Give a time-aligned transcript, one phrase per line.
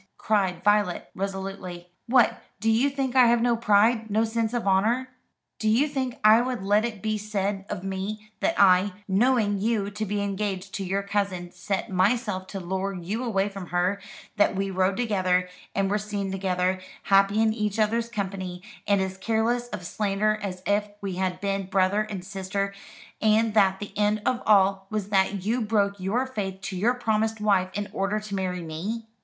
[0.17, 1.91] cried Violet resolutely.
[2.07, 5.09] "What, do you think I have no pride no sense of honour?
[5.59, 9.91] Do you think I would let it be said of me, that I, knowing you
[9.91, 14.01] to be engaged to your cousin, set myself to lure you away from her;
[14.37, 19.17] that we rode together, and were seen together, happy in each other's company, and as
[19.17, 22.73] careless of slander as if we had been brother and sister;
[23.21, 27.39] and that the end of all was that you broke your faith to your promised
[27.39, 29.05] wife in order to marry me?